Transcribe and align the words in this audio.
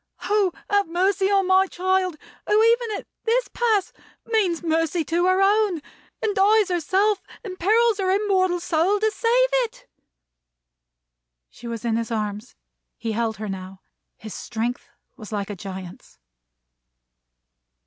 Oh, 0.23 0.51
have 0.67 0.87
mercy 0.87 1.29
on 1.29 1.45
my 1.45 1.67
child, 1.67 2.17
who, 2.47 2.63
even 2.63 2.97
at 2.97 3.05
this 3.25 3.47
pass, 3.49 3.93
means 4.25 4.63
mercy 4.63 5.03
to 5.05 5.27
her 5.27 5.43
own, 5.43 5.79
and 6.23 6.33
dies 6.35 6.69
herself, 6.69 7.21
and 7.43 7.59
perils 7.59 7.99
her 7.99 8.09
immortal 8.09 8.59
soul, 8.59 8.99
to 8.99 9.11
save 9.11 9.49
it!" 9.65 9.87
She 11.51 11.67
was 11.67 11.85
in 11.85 11.97
his 11.97 12.09
arms. 12.09 12.55
He 12.97 13.11
held 13.11 13.37
her 13.37 13.47
now. 13.47 13.81
His 14.17 14.33
strength 14.33 14.89
was 15.17 15.31
like 15.31 15.51
a 15.51 15.55
giant's. 15.55 16.17